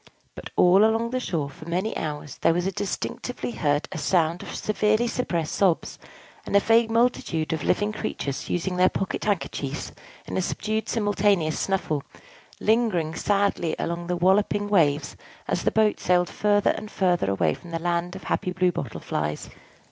But 0.33 0.49
all 0.55 0.83
along 0.83 1.11
the 1.11 1.19
shore, 1.19 1.47
for 1.51 1.69
many 1.69 1.95
hours, 1.95 2.39
there 2.41 2.55
was 2.55 2.65
distinctly 2.73 3.51
heard 3.51 3.87
a 3.91 3.99
sound 3.99 4.41
of 4.41 4.55
severely 4.55 5.07
suppressed 5.07 5.53
sobs, 5.53 5.99
and 6.43 6.55
of 6.55 6.63
a 6.63 6.65
vague 6.65 6.89
multitude 6.89 7.53
of 7.53 7.63
living 7.63 7.91
creatures 7.91 8.49
using 8.49 8.77
their 8.77 8.89
pocket 8.89 9.25
handkerchiefs 9.25 9.91
in 10.25 10.37
a 10.37 10.41
subdued 10.41 10.89
simultaneous 10.89 11.59
snuffle, 11.59 12.01
lingering 12.59 13.13
sadly 13.13 13.75
along 13.77 14.07
the 14.07 14.17
walloping 14.17 14.69
waves 14.69 15.15
as 15.47 15.65
the 15.65 15.71
boat 15.71 15.99
sailed 15.99 16.29
farther 16.29 16.71
and 16.71 16.89
farther 16.89 17.29
away 17.29 17.53
from 17.53 17.69
the 17.69 17.77
Land 17.77 18.15
of 18.15 18.21
the 18.23 18.27
Happy 18.29 18.51
Blue 18.51 18.71
Bottle 18.71 19.01
Flies. 19.01 19.51